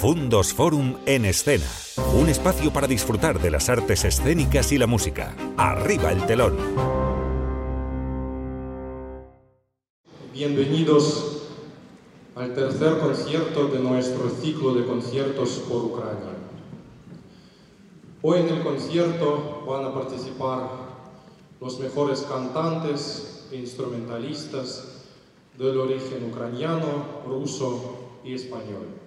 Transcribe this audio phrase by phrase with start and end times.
[0.00, 1.66] Fundos Forum en escena.
[2.18, 5.36] Un espacio para disfrutar de las artes escénicas y la música.
[5.58, 6.56] Arriba el telón.
[10.32, 11.42] Bienvenidos
[12.34, 16.32] al tercer concierto de nuestro ciclo de conciertos por Ucrania.
[18.22, 20.70] Hoy en el concierto van a participar
[21.60, 25.04] los mejores cantantes e instrumentalistas
[25.58, 28.99] del origen ucraniano, ruso y español.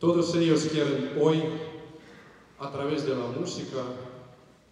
[0.00, 1.42] Todos ellos quieren hoy,
[2.60, 3.82] a través de la música,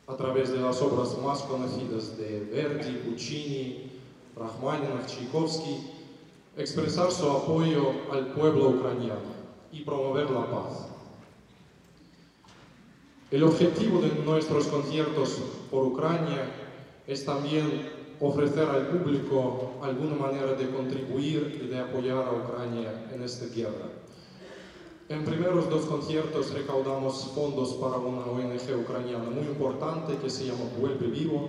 [0.07, 3.91] a través de las obras más conocidas de Verdi, Puccini,
[4.37, 5.81] Rachmaninoff, Tchaikovsky,
[6.57, 9.35] expresar su apoyo al pueblo ucraniano
[9.73, 10.87] y promover la paz.
[13.33, 16.49] El objetivo de nuestros conciertos por Ucrania
[17.09, 17.83] es también
[18.21, 23.96] ofrecer al público alguna manera de contribuir y de apoyar a Ucrania en esta guerra.
[25.09, 30.65] En primeros dos conciertos recaudamos fondos para una ONG ucraniana muy importante que se llama
[30.81, 31.49] Vuelve Vivo,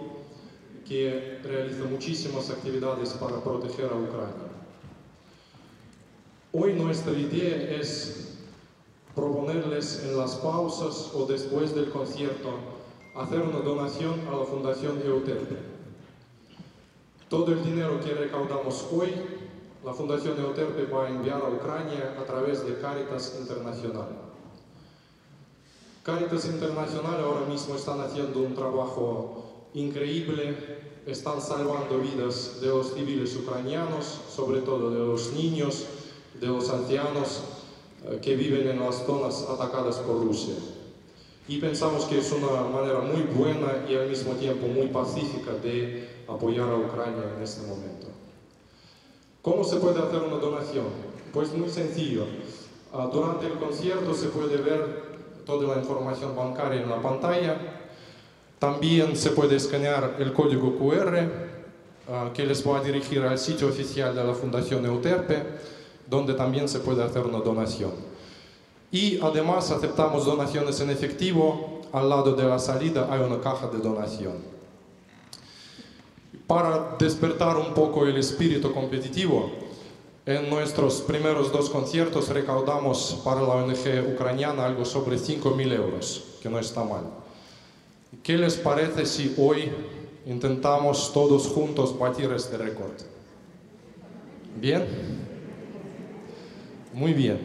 [0.87, 4.47] que realiza muchísimas actividades para proteger a Ucrania.
[6.53, 8.37] Hoy nuestra idea es
[9.15, 12.51] proponerles en las pausas o después del concierto
[13.15, 15.57] hacer una donación a la Fundación Euterpe.
[17.27, 19.09] Todo el dinero que recaudamos hoy,
[19.87, 24.09] la Fundación Euterpe va a enviar a Ucrania a través de Caritas Internacional.
[26.03, 30.57] Caritas Internacional ahora mismo están haciendo un trabajo increíble,
[31.05, 35.85] están salvando vidas de los civiles ucranianos, sobre todo de los niños,
[36.37, 37.43] de los ancianos
[38.07, 40.55] eh, que viven en las zonas atacadas por Rusia.
[41.47, 46.25] Y pensamos que es una manera muy buena y al mismo tiempo muy pacífica de
[46.27, 47.96] apoyar a Ucrania en este momento.
[49.47, 50.87] ¿Cómo se puede hacer una donación?
[51.31, 52.25] Pues muy sencillo.
[52.91, 55.03] Ah, durante el concierto se puede ver
[55.45, 57.57] toda la información bancaria en la pantalla.
[58.59, 61.17] También se puede escanear el código QR
[62.09, 65.41] ah, que les va a dirigir al sitio oficial de la Fundación Euterpe,
[66.09, 67.91] donde también se puede hacer una donación.
[68.91, 71.83] Y además aceptamos donaciones en efectivo.
[71.93, 74.56] Al lado de la salida hay una caja de donación.
[76.47, 79.51] Para despertar un poco el espíritu competitivo,
[80.25, 86.49] en nuestros primeros dos conciertos recaudamos para la ONG ucraniana algo sobre 5.000 euros, que
[86.49, 87.03] no está mal.
[88.23, 89.71] ¿Qué les parece si hoy
[90.25, 92.93] intentamos todos juntos batir este récord?
[94.59, 94.85] ¿Bien?
[96.93, 97.39] Muy bien.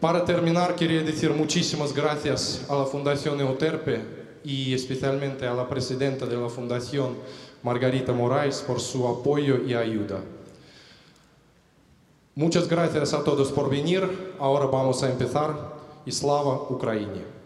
[0.00, 4.00] Para terminar, quería decir muchísimas gracias a la Fundación Euterpe
[4.44, 7.16] y especialmente a la presidenta de la Fundación,
[7.68, 10.20] Margarita Moraes, por su apoyo y ayuda.
[12.34, 14.34] Muchas gracias a todos por venir.
[14.38, 15.76] Ahora vamos a empezar.
[16.06, 17.37] Y slava Ukraine.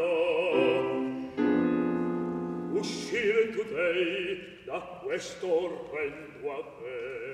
[2.72, 7.27] uscire tu dei da questo orrendo avere.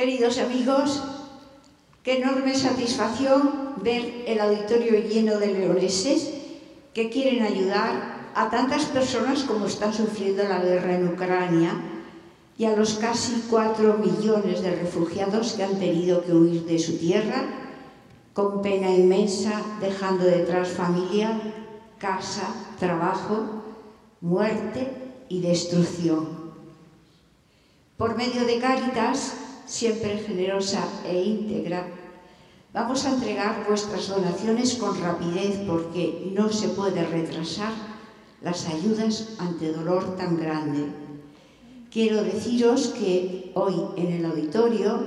[0.00, 1.02] Queridos amigos,
[2.02, 6.30] qué enorme satisfacción ver el auditorio lleno de leoneses
[6.94, 11.74] que quieren ayudar a tantas personas como están sufriendo la guerra en Ucrania
[12.56, 16.96] y a los casi cuatro millones de refugiados que han tenido que huir de su
[16.96, 17.44] tierra
[18.32, 21.38] con pena inmensa, dejando detrás familia,
[21.98, 22.48] casa,
[22.78, 23.62] trabajo,
[24.22, 24.90] muerte
[25.28, 26.26] y destrucción.
[27.98, 29.34] Por medio de Cáritas,
[29.70, 31.86] siempre generosa e íntegra,
[32.74, 37.72] vamos a entregar vuestras donaciones con rapidez porque no se puede retrasar
[38.42, 40.86] las ayudas ante dolor tan grande.
[41.88, 45.04] Quiero deciros que hoy en el auditorio,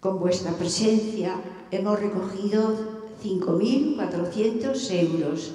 [0.00, 1.34] con vuestra presencia,
[1.70, 5.52] hemos recogido 5.400 euros.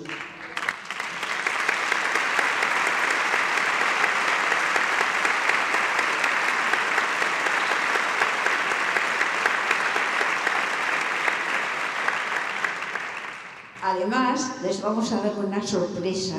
[14.30, 16.36] Les vamos a dar una sorpresa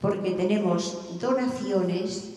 [0.00, 2.30] porque tenemos donaciones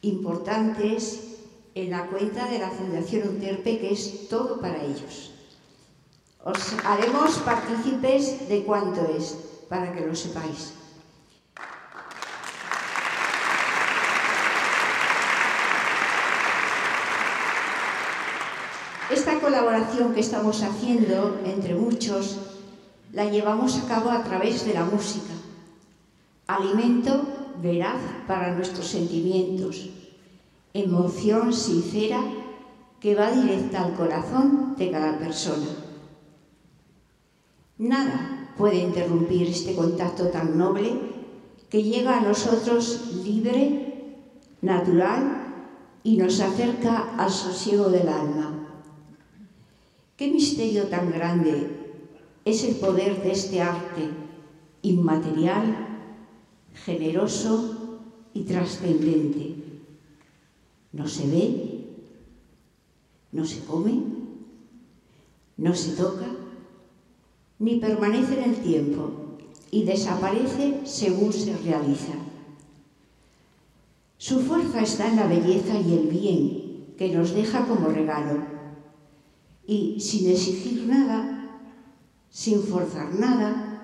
[0.00, 1.36] importantes
[1.74, 5.32] en la cuenta de la Fundación Uterpe, que es todo para ellos.
[6.42, 9.36] Os haremos partícipes de cuánto es,
[9.68, 10.72] para que lo sepáis.
[19.10, 22.47] Esta colaboración que estamos haciendo entre muchos
[23.12, 25.32] la llevamos a cabo a través de la música,
[26.46, 27.22] alimento
[27.62, 29.88] veraz para nuestros sentimientos,
[30.74, 32.22] emoción sincera
[33.00, 35.66] que va directa al corazón de cada persona.
[37.78, 40.98] Nada puede interrumpir este contacto tan noble
[41.70, 44.16] que llega a nosotros libre,
[44.62, 45.44] natural
[46.02, 48.66] y nos acerca al sosiego del alma.
[50.16, 51.77] Qué misterio tan grande
[52.44, 54.10] es el poder de este arte
[54.82, 55.86] inmaterial,
[56.72, 58.00] generoso
[58.32, 59.54] y trascendente.
[60.92, 61.68] No se ve,
[63.32, 64.02] no se come,
[65.56, 66.26] no se toca,
[67.58, 69.10] ni permanece en el tiempo
[69.70, 72.14] y desaparece según se realiza.
[74.16, 78.42] Su fuerza está en la belleza y el bien que nos deja como regalo
[79.66, 81.37] y sin exigir nada
[82.30, 83.82] sin forzar nada,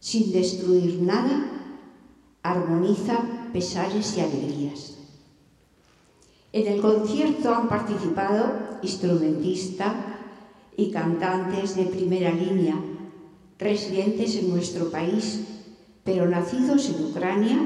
[0.00, 1.44] sin destruir nada,
[2.42, 4.98] armoniza pesares y alegrías.
[6.52, 9.94] En el concierto han participado instrumentistas
[10.76, 12.76] y cantantes de primera línea,
[13.58, 15.44] residentes en nuestro país,
[16.04, 17.58] pero nacidos en Ucrania,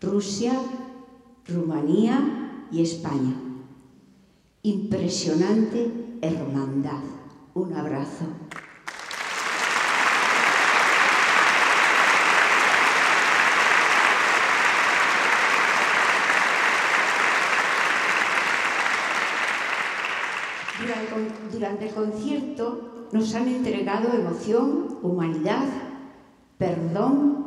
[0.00, 0.52] Rusia,
[1.46, 3.34] Rumanía y España.
[4.62, 5.90] Impresionante
[6.20, 7.02] hermandad.
[7.54, 8.26] Un abrazo.
[21.52, 25.66] Durante el concierto nos han entregado emoción, humanidad,
[26.58, 27.40] perdón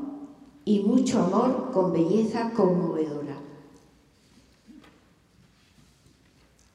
[0.65, 3.37] y mucho amor con belleza conmovedora.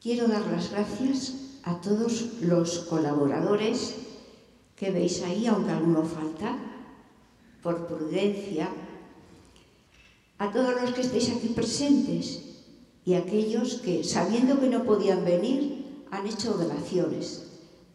[0.00, 3.96] Quiero dar las gracias a todos los colaboradores
[4.76, 6.56] que veis ahí, aunque alguno falta,
[7.62, 8.68] por prudencia,
[10.38, 12.42] a todos los que estéis aquí presentes
[13.04, 15.77] y a aquellos que, sabiendo que no podían venir,
[16.10, 17.44] han hecho donaciones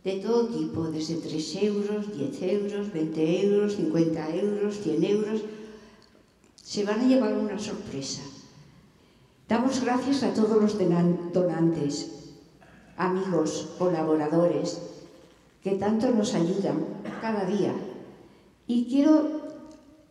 [0.04, 5.42] de todo tipo, desde 3 euros, 10 euros, 20 euros, 50 euros, 100 euros.
[6.56, 8.22] Se van a llevar una sorpresa.
[9.48, 10.78] Damos gracias a todos los
[11.34, 12.12] donantes,
[12.98, 14.82] amigos, colaboradores,
[15.64, 16.86] que tanto nos ayudan
[17.22, 17.74] cada día.
[18.68, 19.44] Y quiero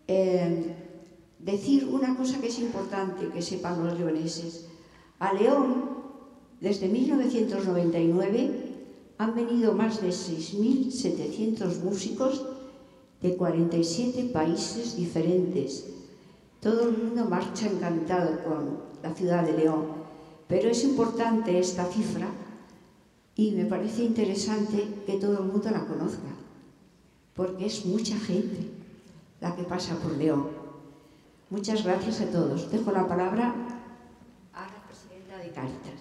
[0.07, 0.75] eh,
[1.39, 4.67] decir una cosa que es importante que sepan los leoneses.
[5.19, 5.92] A León
[6.63, 8.51] desde 1999
[9.19, 12.47] han venido más de 6.700 músicos
[13.21, 15.87] de 47 países diferentes.
[16.61, 19.87] Todo el mundo marcha encantado con la ciudad de León,
[20.47, 22.29] pero es importante esta cifra
[23.35, 26.31] y me parece interesante que todo el mundo la conozca,
[27.35, 28.69] porque es mucha gente
[29.41, 30.47] la que pasa por León.
[31.51, 32.71] Muchas gracias a todos.
[32.71, 33.53] Dejo la palabra
[34.55, 35.92] a la presidenta de Caritas.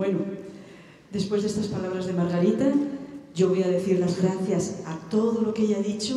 [0.00, 0.20] Bueno,
[1.12, 2.72] después de estas palabras de Margarita,
[3.34, 6.16] yo voy a decir las gracias a todo lo que ella ha dicho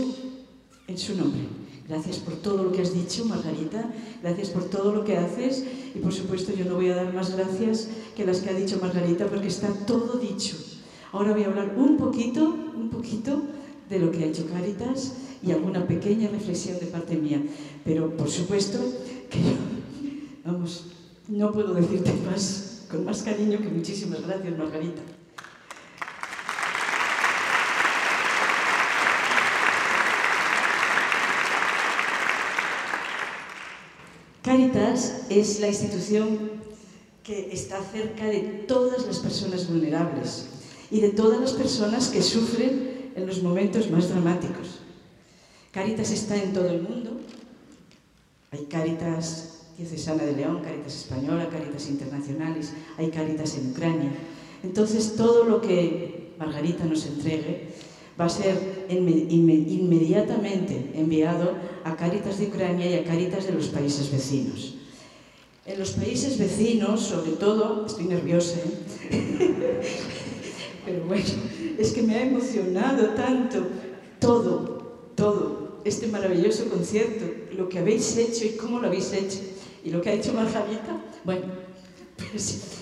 [0.87, 1.41] en su nombre.
[1.89, 3.91] Gracias por todo lo que has dicho, Margarita.
[4.21, 5.65] Gracias por todo lo que haces.
[5.93, 8.79] Y por supuesto yo no voy a dar más gracias que las que ha dicho
[8.81, 10.55] Margarita porque está todo dicho.
[11.11, 13.41] Ahora voy a hablar un poquito, un poquito
[13.89, 15.11] de lo que ha hecho Caritas
[15.45, 17.43] y alguna pequeña reflexión de parte mía.
[17.83, 18.79] Pero por supuesto
[19.29, 19.55] que yo,
[20.45, 20.85] vamos,
[21.27, 25.01] no puedo decirte más, con más cariño que muchísimas gracias, Margarita.
[34.43, 36.51] Caritas es la institución
[37.23, 40.45] que está cerca de todas las personas vulnerables
[40.91, 44.81] y de todas las personas que sufren en los momentos más dramáticos.
[45.71, 47.19] Caritas está en todo el mundo.
[48.51, 54.11] Hay Caritas Diocesana de León, Caritas Española, Caritas Internacionales, hay Caritas en Ucrania.
[54.63, 57.69] Entonces, todo lo que Margarita nos entregue
[58.19, 64.11] va a ser inmediatamente enviado a Caritas de Ucrania y a Caritas de los países
[64.11, 64.75] vecinos.
[65.65, 69.09] En los países vecinos, sobre todo, estoy nerviosa, ¿eh?
[70.85, 71.25] pero bueno,
[71.77, 73.59] es que me ha emocionado tanto
[74.19, 77.25] todo, todo, este maravilloso concierto,
[77.55, 79.39] lo que habéis hecho y cómo lo habéis hecho,
[79.83, 81.45] y lo que ha hecho Margarita, bueno,
[82.15, 82.73] pues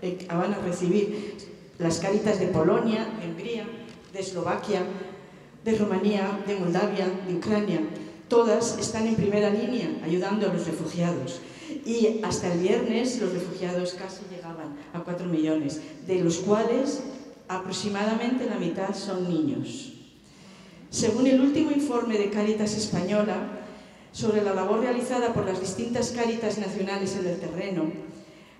[0.00, 1.36] Eh, van a recibir
[1.78, 3.66] las caritas de Polonia, de Hungría,
[4.12, 4.82] de Eslovaquia,
[5.64, 7.80] de Rumanía, de Moldavia, de Ucrania.
[8.28, 11.40] Todas están en primera línea ayudando a los refugiados.
[11.84, 17.00] Y hasta el viernes los refugiados casi llegaban a 4 millones, de los cuales
[17.48, 19.94] aproximadamente la mitad son niños.
[20.90, 23.36] Según el último informe de Cáritas Española
[24.12, 27.92] sobre la labor realizada por las distintas Cáritas nacionales en el terreno,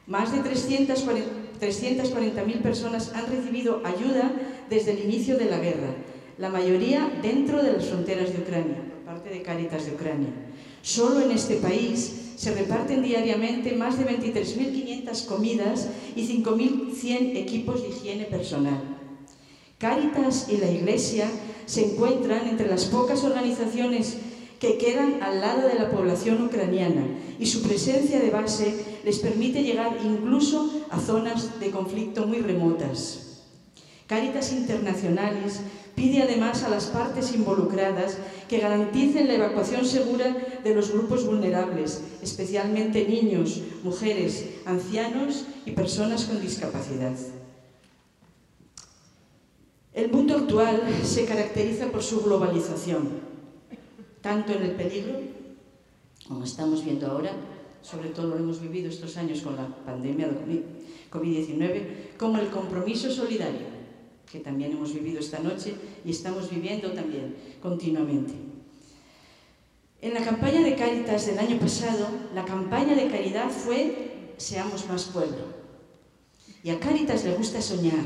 [0.06, 4.30] más de 340.000 personas han recibido ayuda
[4.68, 5.94] desde el inicio de la guerra,
[6.38, 10.28] la mayoría dentro de las fronteras de Ucrania, por parte de Cáritas de Ucrania.
[10.82, 17.88] Solo en este país se reparten diariamente más de 23.500 comidas y 5.100 equipos de
[17.88, 18.80] higiene personal.
[19.76, 21.28] Cáritas y la Iglesia
[21.66, 24.18] se encuentran entre las pocas organizaciones
[24.60, 27.08] que quedan al lado de la población ucraniana
[27.40, 33.42] y su presencia de base les permite llegar incluso a zonas de conflicto muy remotas.
[34.06, 35.60] Cáritas Internacionales
[35.98, 38.18] pide además a las partes involucradas
[38.48, 46.26] que garanticen la evacuación segura de los grupos vulnerables, especialmente niños, mujeres, ancianos y personas
[46.26, 47.16] con discapacidad.
[49.92, 53.26] El mundo actual se caracteriza por su globalización
[54.20, 55.18] tanto en el peligro,
[56.28, 57.32] como estamos viendo ahora,
[57.82, 60.62] sobre todo lo hemos vivido estos años con la pandemia de
[61.10, 63.77] COVID-19, como el compromiso solidario,
[64.30, 65.74] que también hemos vivido esta noche
[66.04, 68.34] y estamos viviendo también continuamente.
[70.00, 75.04] En la campaña de Cáritas del año pasado, la campaña de caridad fue Seamos más
[75.06, 75.58] pueblo.
[76.62, 78.04] Y a Cáritas le gusta soñar.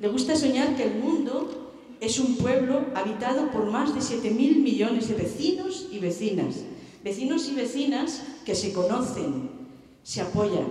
[0.00, 5.08] Le gusta soñar que el mundo es un pueblo habitado por más de 7.000 millones
[5.08, 6.54] de vecinos y vecinas.
[7.02, 9.50] Vecinos y vecinas que se conocen,
[10.04, 10.66] se apoyan.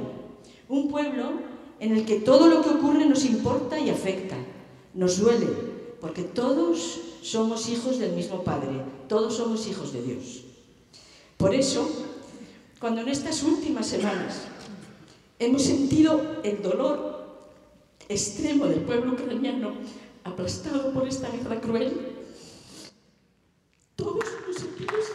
[0.69, 1.33] Un pueblo
[1.79, 4.37] en el que todo lo que ocurre nos importa y afecta,
[4.97, 5.47] nos duele,
[6.01, 10.41] porque todos somos hijos del mismo Padre, todos somos hijos de Dios.
[11.37, 11.87] Por eso,
[12.79, 14.41] cuando en estas últimas semanas
[15.37, 17.27] hemos sentido el dolor
[18.09, 19.73] extremo del pueblo ucraniano,
[20.23, 21.93] aplastado por esta guerra cruel,
[23.95, 25.05] todos nos sentimos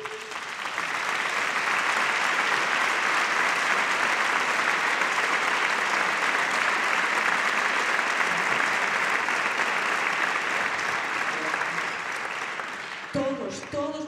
[13.13, 14.03] Todos, todos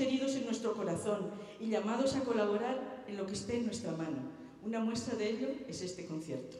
[0.00, 4.18] heridos en nuestro corazón y llamados a colaborar en lo que esté en nuestra mano.
[4.64, 6.56] Una muestra de ello es este concierto.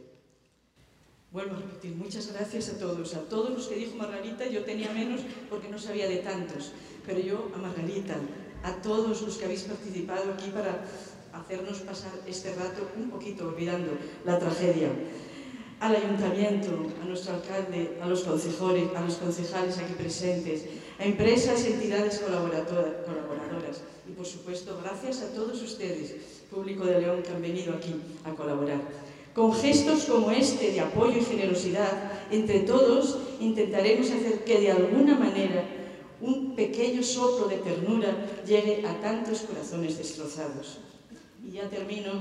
[1.33, 4.93] Vuelvo a repetir, muchas gracias a todos, a todos los que dijo Margarita, yo tenía
[4.93, 6.73] menos porque no sabía de tantos,
[7.05, 8.17] pero yo a Margarita,
[8.63, 10.85] a todos los que habéis participado aquí para
[11.33, 13.93] hacernos pasar este rato un poquito olvidando
[14.25, 14.91] la tragedia,
[15.81, 20.65] al ayuntamiento, a nuestro alcalde, a los a los concejales aquí presentes,
[20.99, 26.15] a empresas y entidades colaboradoras y por supuesto gracias a todos ustedes,
[26.51, 27.95] público de León que han venido aquí
[28.25, 28.81] a colaborar.
[29.35, 31.91] Con gestos como este de apoyo y generosidad,
[32.31, 35.65] entre todos intentaremos hacer que de alguna manera
[36.21, 38.17] un pequeño soplo de ternura
[38.47, 40.79] llegue a tantos corazones destrozados.
[41.47, 42.13] Y ya termino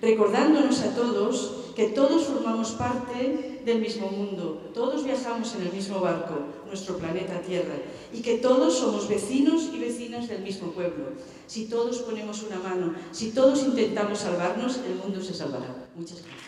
[0.00, 6.00] recordándonos a todos que todos formamos parte del mismo mundo, todos viajamos en el mismo
[6.00, 6.34] barco,
[6.66, 7.74] nuestro planeta Tierra,
[8.12, 11.12] y que todos somos vecinos y vecinas del mismo pueblo.
[11.46, 15.88] Si todos ponemos una mano, si todos intentamos salvarnos, el mundo se salvará.
[15.94, 16.47] Muchas gracias.